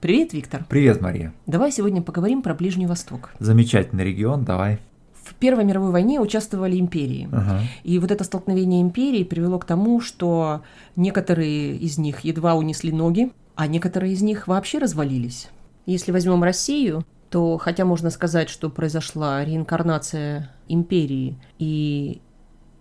[0.00, 0.66] Привет, Виктор.
[0.68, 1.32] Привет, Мария.
[1.46, 3.30] Давай сегодня поговорим про Ближний Восток.
[3.38, 4.78] Замечательный регион, давай.
[5.24, 7.28] В Первой мировой войне участвовали империи.
[7.32, 7.60] Ага.
[7.82, 10.62] И вот это столкновение империй привело к тому, что
[10.96, 15.48] некоторые из них едва унесли ноги, а некоторые из них вообще развалились.
[15.86, 22.20] Если возьмем Россию, то хотя можно сказать, что произошла реинкарнация империи, и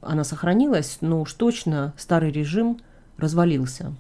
[0.02, 2.78] она сохранилась, но уж точно старый режим
[3.18, 3.96] развалился.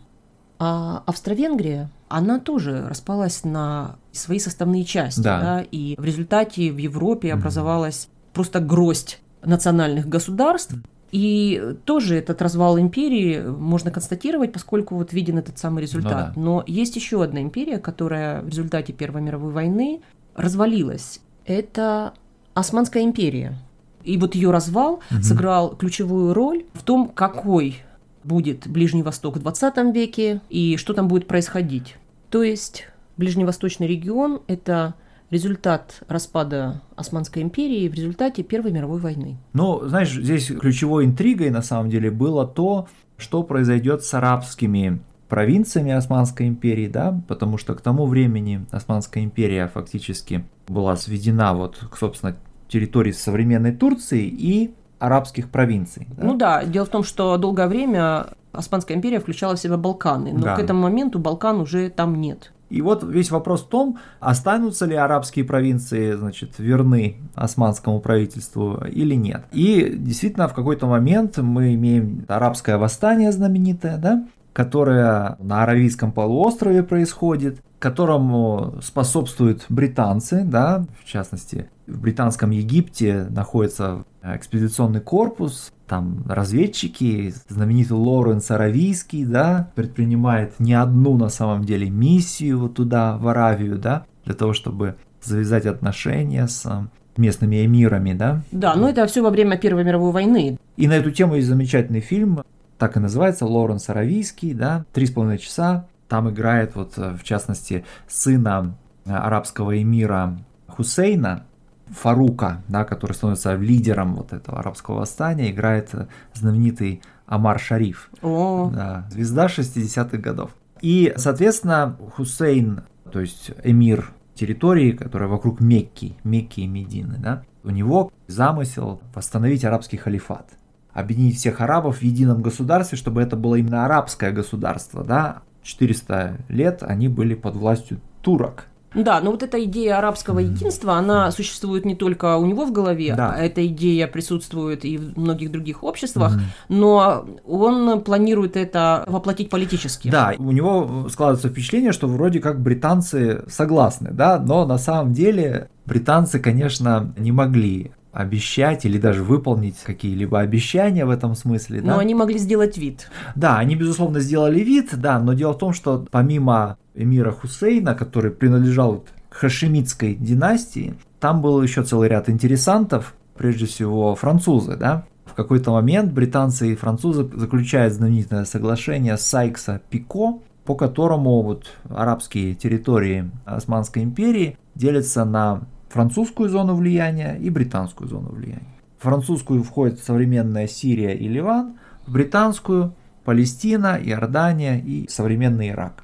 [0.59, 5.39] А Австро-Венгрия, она тоже распалась на свои составные части, Да.
[5.41, 10.75] да, и в результате в Европе образовалась просто гроздь национальных государств.
[11.11, 16.33] И тоже этот развал империи можно констатировать, поскольку вот виден этот самый результат.
[16.35, 16.41] да.
[16.41, 20.01] Но есть еще одна империя, которая в результате Первой мировой войны
[20.35, 21.21] развалилась.
[21.45, 22.13] Это
[22.53, 23.57] Османская империя.
[24.03, 27.77] И вот ее развал сыграл ключевую роль в том, какой
[28.25, 31.95] будет Ближний Восток в 20 веке и что там будет происходить.
[32.29, 34.95] То есть Ближневосточный регион– это
[35.29, 39.37] результат распада Османской империи в результате Первой мировой войны.
[39.53, 45.91] Ну, знаешь, здесь ключевой интригой на самом деле было то, что произойдет с арабскими провинциями
[45.91, 52.37] Османской империи, да, потому что к тому времени Османская империя фактически была сведена вот собственно,
[52.67, 56.07] территории современной Турции и арабских провинций.
[56.17, 56.23] да.
[56.23, 60.39] Ну да, дело в том, что долгое время Османская империя включала в себя Балканы, но
[60.43, 60.55] Да.
[60.55, 62.51] к этому моменту Балкан уже там нет.
[62.69, 69.13] И вот весь вопрос в том, останутся ли арабские провинции, значит, верны османскому правительству или
[69.13, 69.43] нет.
[69.51, 76.81] И действительно, в какой-то момент мы имеем арабское восстание знаменитое, да, которое на Аравийском полуострове
[76.81, 87.33] происходит, которому способствуют британцы, да, в частности, в британском Египте находится экспедиционный корпус, там разведчики,
[87.49, 93.77] знаменитый Лоуренс Аравийский, да, предпринимает не одну на самом деле миссию вот туда, в Аравию,
[93.77, 98.41] да, для того, чтобы завязать отношения с местными эмирами, да.
[98.53, 100.57] Да, но это все во время Первой мировой войны.
[100.77, 102.41] И на эту тему есть замечательный фильм,
[102.77, 105.87] так и называется, Лоуренс Аравийский, да, три с половиной часа.
[106.07, 108.75] Там играет вот, э, в частности, сына
[109.05, 110.37] э, арабского эмира
[110.67, 111.45] Хусейна,
[111.87, 118.71] Фарука, да, который становится лидером вот этого арабского восстания, играет э, знаменитый Амар Шариф, О,
[118.73, 120.51] да, звезда 60-х годов.
[120.81, 127.71] И, соответственно, Хусейн, то есть эмир территории, которая вокруг Мекки, Мекки и Медины, да, у
[127.71, 130.49] него замысел восстановить арабский халифат,
[130.95, 135.41] объединить всех арабов в едином государстве, чтобы это было именно арабское государство, да.
[135.61, 138.65] 400 лет они были под властью турок.
[138.95, 143.13] Да, но вот эта идея арабского единства, она существует не только у него в голове,
[143.13, 143.33] Да.
[143.35, 146.39] а эта идея присутствует и в многих других обществах,
[146.69, 150.09] но он планирует это воплотить политически.
[150.09, 155.69] Да, у него складывается впечатление, что вроде как британцы согласны, да, но на самом деле
[155.85, 161.95] британцы, конечно, не могли обещать или даже выполнить какие-либо обещания в этом смысле, да.
[161.95, 163.09] Но они могли сделать вид.
[163.35, 168.31] Да, они, безусловно, сделали вид, да, но дело в том, что помимо эмира Хусейна, который
[168.31, 175.05] принадлежал к хашемитской династии, там был еще целый ряд интересантов, прежде всего французы, да.
[175.25, 183.29] В какой-то момент британцы и французы заключают знаменитое соглашение Сайкса-Пико, по которому вот арабские территории
[183.43, 185.63] Османской империи делятся на
[185.95, 188.75] французскую зону влияния и британскую зону влияния.
[188.99, 196.03] В французскую входит современная Сирия и Ливан, в британскую Палестина, Иордания и современный Ирак.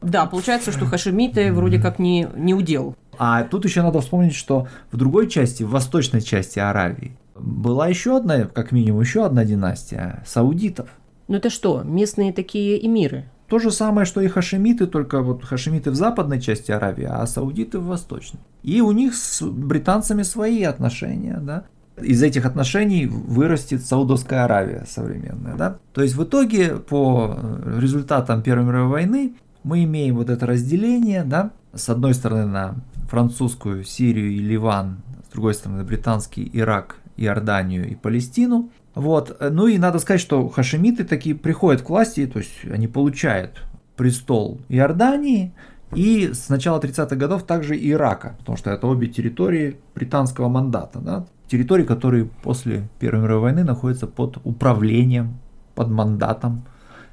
[0.00, 2.96] Да, получается, что хашемиты вроде как не, не удел.
[3.18, 8.16] А тут еще надо вспомнить, что в другой части, в восточной части Аравии, была еще
[8.16, 10.88] одна, как минимум, еще одна династия саудитов.
[11.28, 13.26] Ну это что, местные такие эмиры?
[13.48, 17.78] То же самое, что и хашемиты, только вот хашемиты в западной части Аравии, а саудиты
[17.78, 18.40] в восточной.
[18.62, 21.64] И у них с британцами свои отношения, да.
[22.02, 25.78] Из этих отношений вырастет Саудовская Аравия современная, да.
[25.94, 27.38] То есть в итоге по
[27.78, 32.74] результатам Первой мировой войны мы имеем вот это разделение, да, с одной стороны на
[33.08, 34.98] французскую Сирию и Ливан,
[35.28, 38.70] с другой стороны британский Ирак, Иорданию и Палестину.
[38.96, 39.36] Вот.
[39.40, 43.62] Ну и надо сказать, что хашемиты такие приходят к власти, то есть они получают
[43.94, 45.52] престол Иордании
[45.94, 51.26] и с начала 30-х годов также Ирака, потому что это обе территории британского мандата, да,
[51.46, 55.38] территории, которые после Первой мировой войны находятся под управлением,
[55.74, 56.64] под мандатом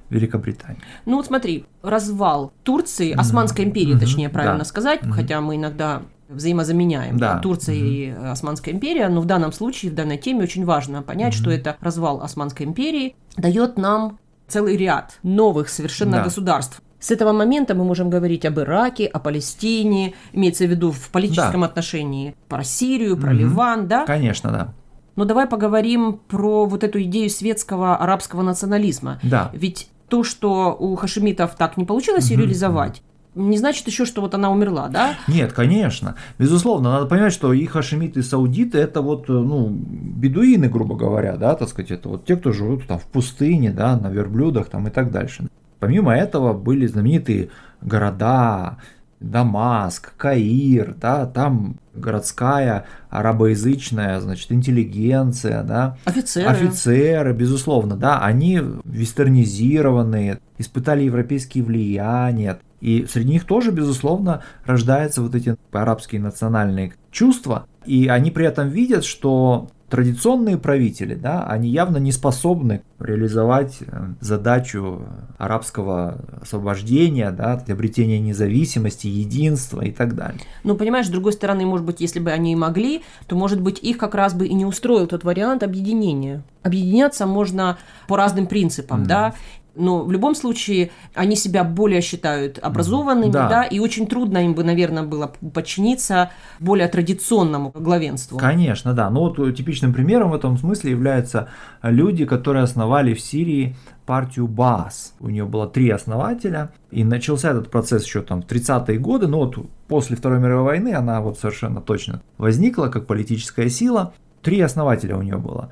[0.10, 0.80] Великобритании.
[1.06, 4.00] Ну вот смотри, развал Турции, Османской империи, Мгм.
[4.00, 4.66] точнее правильно Да.
[4.66, 5.12] сказать, Мгм.
[5.12, 6.02] хотя мы иногда
[6.34, 7.40] взаимозаменяем Да.
[7.40, 11.34] Турция и э, Османская империя, но в данном случае, в данной теме очень важно понять,
[11.34, 16.24] что это развал Османской империи дает нам целый ряд новых совершенно Да.
[16.24, 16.82] государств.
[17.00, 21.62] С этого момента мы можем говорить об Ираке, о Палестине, имеется в виду в политическом
[21.62, 21.68] Да.
[21.68, 23.40] отношении, про Сирию, про Мгм.
[23.40, 24.06] Ливан, да?
[24.06, 24.74] Конечно, да.
[25.16, 29.20] Но давай поговорим про вот эту идею светского арабского национализма.
[29.22, 29.50] Да.
[29.54, 33.02] Ведь то, что у хашемитов так не получилось Мгм, реализовать,
[33.36, 35.16] не значит еще, что вот она умерла, да?
[35.28, 36.16] Нет, конечно.
[36.38, 41.36] Безусловно, надо понимать, что и хашемиты, и саудиты это вот, э, ну, бедуины, грубо говоря,
[41.36, 44.88] да, так сказать, это вот те, кто живут там в пустыне, да, на верблюдах там
[44.88, 45.48] и так дальше.
[45.80, 47.50] Помимо этого были знаменитые
[47.82, 48.78] города,
[49.24, 56.48] Дамаск, Каир, да, там городская арабоязычная, значит, интеллигенция, да, Офицеры.
[56.48, 62.60] Офицеры, безусловно, да, они вестернизированные, испытали европейские влияния.
[62.84, 67.66] И среди них тоже, безусловно, рождаются вот эти арабские национальные чувства.
[67.86, 74.08] И они при этом видят, что традиционные правители, да, они явно не способны реализовать э,
[74.20, 75.04] задачу
[75.38, 80.42] арабского освобождения, да, обретения независимости, единства и так далее.
[80.64, 83.80] Ну, понимаешь, с другой стороны, может быть, если бы они и могли, то, может быть,
[83.84, 86.44] их как раз бы и не устроил тот вариант объединения.
[86.64, 87.78] Объединяться можно
[88.08, 89.08] по разным принципам, Мгм.
[89.08, 89.34] да,
[89.76, 93.50] но в любом случае они себя более считают образованными, Да.
[93.50, 93.64] да.
[93.64, 98.38] и очень трудно им бы, наверное, было подчиниться более традиционному главенству.
[98.38, 99.10] Конечно, да.
[99.10, 101.50] Но вот э, типичным примером в этом смысле являются
[101.82, 103.76] люди, которые основали в Сирии
[104.06, 105.14] партию БААС.
[105.20, 109.40] У нее было три основателя, и начался этот процесс еще там в 30-е годы, но
[109.40, 114.14] вот после Второй мировой войны она вот совершенно точно возникла как политическая сила.
[114.42, 115.72] Три основателя у нее было.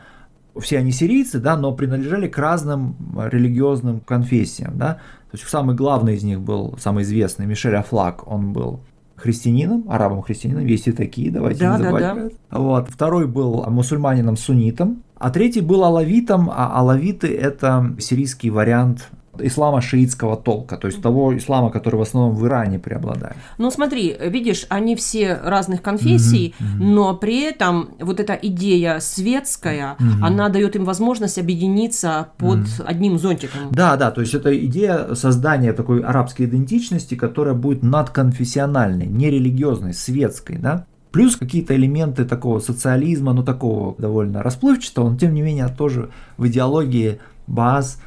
[0.60, 4.96] Все они сирийцы, да, но принадлежали к разным религиозным конфессиям, да.
[5.32, 8.82] То есть самый главный из них был, самый известный, Мишель Афлак, он был
[9.16, 12.04] христианином, арабом-христианином, есть и такие, давайте Да, не да, забывать.
[12.04, 12.22] да.
[12.22, 12.36] это.
[12.52, 12.90] Вот.
[12.90, 19.10] Второй был мусульманином-суннитом, а третий был алавитом, а алавиты это сирийский вариант
[19.44, 23.36] ислама шиитского толка, то есть того ислама, который в основном в Иране преобладает.
[23.58, 26.94] Ну смотри, видишь, они все разных конфессий, мгм.
[26.94, 30.24] но при этом вот эта идея светская, Мгм.
[30.24, 32.68] она дает им возможность объединиться под Мгм.
[32.86, 33.62] одним зонтиком.
[33.72, 40.58] Да, да, то есть это идея создания такой арабской идентичности, которая будет надконфессиональной, нерелигиозной, светской,
[40.58, 40.86] да.
[41.12, 46.48] Плюс какие-то элементы такого социализма, ну такого довольно расплывчатого, но тем не менее тоже в
[46.48, 48.02] идеологии Бааз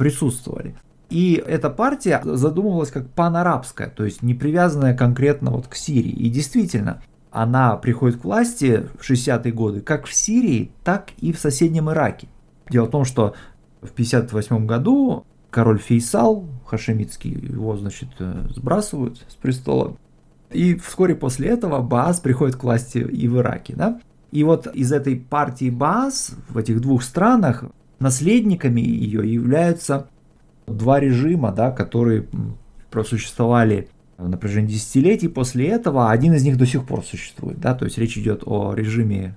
[0.00, 0.74] присутствовали.
[1.10, 6.12] И эта партия задумывалась как панарабская, то есть не привязанная конкретно вот к Сирии.
[6.12, 11.38] И действительно, она приходит к власти в 60-е годы как в Сирии, так и в
[11.38, 12.28] соседнем Ираке.
[12.70, 13.34] Дело в том, что
[13.82, 19.98] в 58 году король Фейсал Хашемитский, его, значит, э, сбрасывают с престола.
[20.50, 24.00] И вскоре после этого Баас приходит к власти и в Ираке, да?
[24.30, 27.64] И вот из этой партии Баас в этих двух странах
[28.00, 30.08] наследниками ее являются
[30.66, 32.26] два режима, да, которые
[32.90, 33.88] просуществовали
[34.18, 37.96] на протяжении десятилетий после этого, один из них до сих пор существует, да, то есть
[37.98, 39.36] речь идет о режиме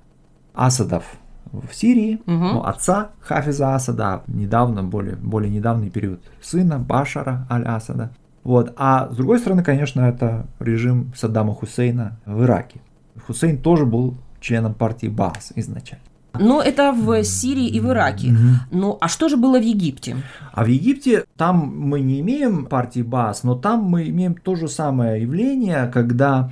[0.54, 1.04] Асадов
[1.52, 2.40] в Сирии, Мгм.
[2.54, 8.12] ну, отца Хафиза Асада, недавно, более, более недавний период сына Башара Аль-Асада.
[8.44, 8.74] Вот.
[8.76, 12.82] А с другой стороны, конечно, это режим Саддама Хусейна в Ираке.
[13.26, 16.04] Хусейн тоже был членом партии Баас изначально.
[16.40, 18.32] Но это в Сирии и в Ираке.
[18.32, 18.56] Мгм.
[18.72, 20.18] Ну, а что же было в Египте?
[20.52, 24.68] А в Египте там мы не имеем партии Баас, но там мы имеем то же
[24.68, 26.52] самое явление, когда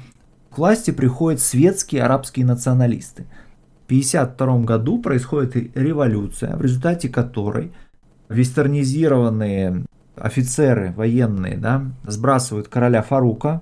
[0.51, 3.23] к власти приходят светские арабские националисты.
[3.83, 7.71] В 1952 году происходит революция, в результате которой
[8.29, 13.61] вестернизированные офицеры военные да, сбрасывают короля Фарука,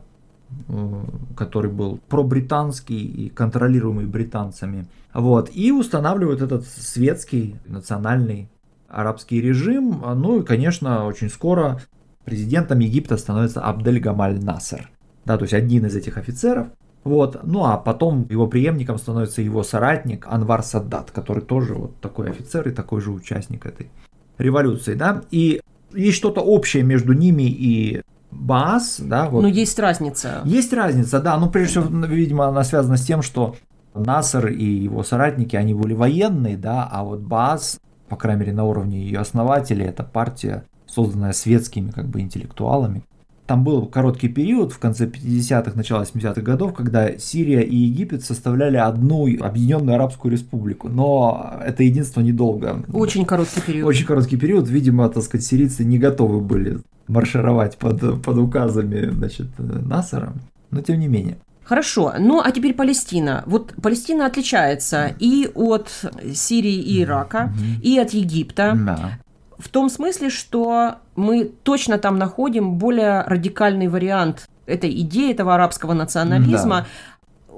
[1.36, 8.50] который был пробританский и контролируемый британцами, вот, и устанавливают этот светский национальный
[8.88, 10.04] арабский режим.
[10.16, 11.80] Ну и, конечно, очень скоро
[12.26, 14.90] президентом Египта становится Абдель Гамаль Насер.
[15.26, 16.68] Да, то есть один из этих офицеров.
[17.04, 17.40] Вот.
[17.44, 22.68] Ну а потом его преемником становится его соратник Анвар Саддат, который тоже вот такой офицер
[22.68, 23.90] и такой же участник этой
[24.38, 24.96] революции.
[24.96, 25.24] Да?
[25.32, 25.62] И
[25.94, 29.00] есть что-то общее между ними и Баас.
[29.00, 29.42] Да, вот.
[29.42, 30.42] Ну, есть разница.
[30.46, 33.56] Есть разница, да, но прежде всего, видимо, она связана с тем, что
[33.96, 38.66] Насер и его соратники, они были военные, да, а вот Баас, по крайней мере, на
[38.66, 43.04] уровне ее основателей, это партия, созданная светскими как бы интеллектуалами.
[43.50, 48.78] Там был короткий период в конце 50-х, начало 80-х годов, когда Сирия и Египет составляли
[48.78, 50.88] одну объединенную арабскую республику.
[50.88, 52.84] Но это единство недолго.
[52.94, 53.88] Очень короткий период.
[53.90, 54.70] Очень короткий период.
[54.70, 60.34] Видимо, так сказать, сирийцы не готовы были маршировать под, под указами значит, Насара.
[60.72, 61.38] Но тем не менее.
[61.64, 63.44] Хорошо, ну а теперь Палестина.
[63.46, 65.90] Вот Палестина отличается и от
[66.34, 68.74] Сирии и Ирака, и от Египта.
[68.76, 69.20] Да.
[69.60, 75.94] в том смысле, что мы точно там находим более радикальный вариант этой идеи, этого арабского
[75.94, 76.88] национализма,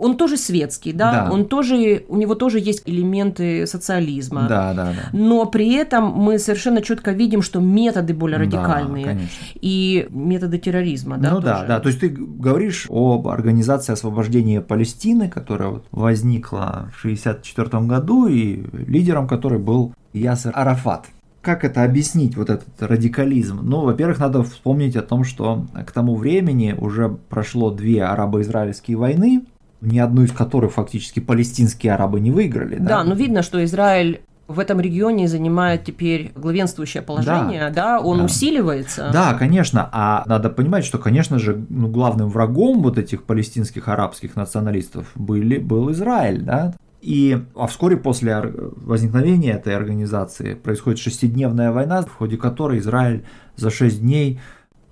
[0.02, 1.12] он тоже светский, да?
[1.12, 4.48] да, он тоже, у него тоже есть элементы социализма.
[4.50, 5.18] Да, да, да.
[5.18, 9.06] Но при этом мы совершенно четко видим, что методы более радикальные.
[9.06, 9.46] Да, конечно.
[9.62, 11.30] И методы терроризма, да?
[11.30, 11.46] Ну тоже.
[11.46, 11.80] да, да.
[11.80, 18.64] То есть ты говоришь об организации освобождения Палестины, которая вот возникла в 1964 году, и
[18.74, 21.06] лидером которой был Ясер Арафат.
[21.42, 23.62] Как это объяснить, вот этот радикализм?
[23.64, 29.42] Ну, во-первых, надо вспомнить о том, что к тому времени уже прошло две арабо-израильские войны,
[29.82, 32.78] ни одну из которых фактически палестинские арабы не выиграли.
[32.78, 38.00] Да, да но видно, что Израиль в этом регионе занимает теперь главенствующее положение, да, да?
[38.00, 38.26] он да.
[38.26, 39.10] усиливается.
[39.12, 44.36] Да, конечно, а надо понимать, что, конечно же, ну, главным врагом вот этих палестинских арабских
[44.36, 52.04] националистов были, был Израиль, да, и а вскоре после возникновения этой организации происходит шестидневная война,
[52.04, 54.40] в ходе которой Израиль за шесть дней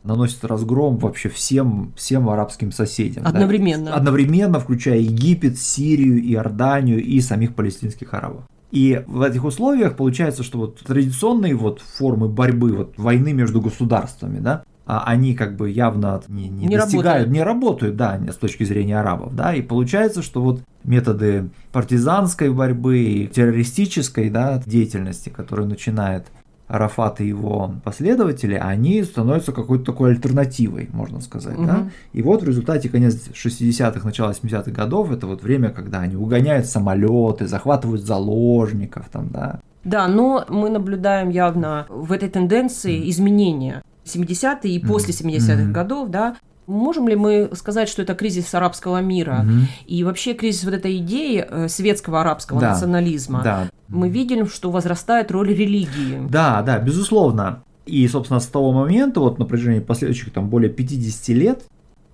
[0.03, 3.25] наносит разгром вообще всем, всем арабским соседям.
[3.25, 3.87] Одновременно.
[3.87, 3.93] Да?
[3.95, 8.43] Одновременно, включая Египет, Сирию, Иорданию и самих палестинских арабов.
[8.71, 14.39] И в этих условиях получается, что вот традиционные вот формы борьбы, вот войны между государствами,
[14.39, 17.29] да, а они как бы явно не, не, не достигают, работают.
[17.29, 23.29] не работают, да, с точки зрения арабов, да, и получается, что вот методы партизанской борьбы,
[23.33, 26.27] террористической, да, деятельности, которая начинает
[26.69, 31.57] Арафат и его последователи, они становятся какой-то такой альтернативой, можно сказать.
[31.57, 31.65] Угу.
[31.65, 31.89] Да?
[32.13, 36.67] И вот в результате конец 60-х, начало 70-х годов, это вот время, когда они угоняют
[36.67, 39.59] самолеты, захватывают заложников, там, да.
[39.83, 45.71] Да, но мы наблюдаем явно в этой тенденции изменения 70-е и после 70-х mm-hmm.
[45.71, 46.35] годов, да,
[46.69, 49.67] Можем ли мы сказать, что это кризис арабского мира угу.
[49.87, 53.41] и вообще кризис вот этой идеи э, светского арабского да, национализма?
[53.43, 53.69] Да.
[53.87, 56.27] Мы видим, что возрастает роль религии.
[56.29, 57.63] Да, да, безусловно.
[57.87, 61.63] И, собственно, с того момента, вот на протяжении последующих там более 50 лет,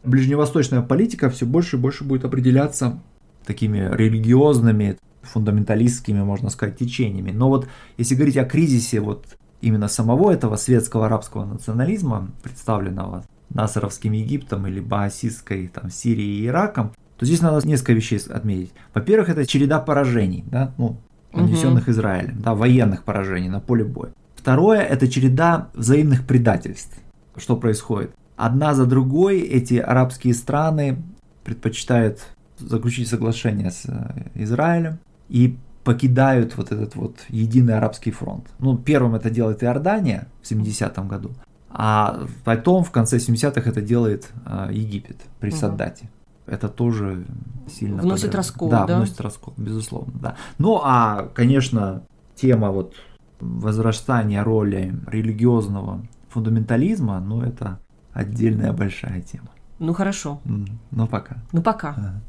[0.06, 2.98] ближневосточная политика все больше и больше будет определяться
[3.46, 7.32] такими религиозными, фундаменталистскими, можно сказать, течениями.
[7.32, 9.26] Но вот если говорить о кризисе вот
[9.60, 16.94] именно самого этого светского арабского национализма, представленного Насаровским Египтом или Баасистской там, Сирией и Ираком,
[17.18, 18.74] то здесь надо несколько вещей отметить.
[18.94, 20.98] Во-первых, это череда поражений, да, ну,
[21.34, 21.92] нанесенных угу.
[21.92, 24.12] Израилем, да, военных поражений на поле боя.
[24.36, 26.98] Второе– это череда взаимных предательств.
[27.38, 28.12] Что происходит?
[28.36, 31.02] Одна за другой эти арабские страны
[31.44, 32.20] предпочитают
[32.58, 38.48] заключить соглашение с э, Израилем и покидают вот этот вот единый арабский фронт.
[38.60, 41.32] Ну, первым это делает Иордания в 70-м году,
[41.78, 45.58] а потом в конце 70-х это делает а, Египет при угу.
[45.58, 46.10] Саддате.
[46.46, 47.26] Это тоже
[47.68, 48.36] сильно вносит подряд.
[48.36, 50.38] раскол, да, да, вносит раскол, безусловно, да.
[50.58, 52.04] Ну а, конечно,
[52.36, 52.94] тема вот
[53.42, 57.80] возрастания роли религиозного фундаментализма, ну это
[58.14, 59.50] отдельная большая тема.
[59.80, 60.40] Ну хорошо.
[60.46, 61.38] Ну пока.
[61.52, 61.90] Ну пока.
[61.90, 62.22] Ага.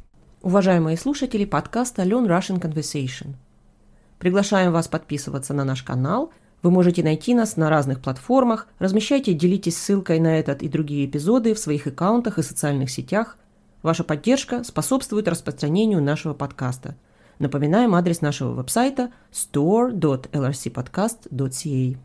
[0.43, 3.35] Уважаемые слушатели подкаста Learn Russian Conversation.
[4.19, 6.33] Приглашаем вас подписываться на наш канал–
[6.63, 11.55] вы можете найти нас на разных платформах, размещайте делитесь ссылкой на этот и другие эпизоды
[11.55, 13.37] в своих аккаунтах и социальных сетях.
[13.83, 16.97] Ваша поддержка способствует распространению нашего подкаста.
[17.39, 21.97] Напоминаем адрес нашего веб-сайта store.lrcpodcast.ca.